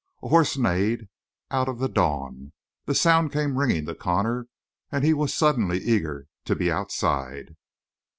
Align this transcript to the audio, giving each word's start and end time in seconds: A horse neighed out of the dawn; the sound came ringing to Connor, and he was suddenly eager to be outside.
A 0.23 0.29
horse 0.29 0.57
neighed 0.57 1.09
out 1.51 1.69
of 1.69 1.77
the 1.77 1.87
dawn; 1.87 2.53
the 2.87 2.95
sound 2.95 3.31
came 3.31 3.59
ringing 3.59 3.85
to 3.85 3.93
Connor, 3.93 4.47
and 4.91 5.03
he 5.05 5.13
was 5.13 5.31
suddenly 5.31 5.77
eager 5.77 6.25
to 6.45 6.55
be 6.55 6.71
outside. 6.71 7.55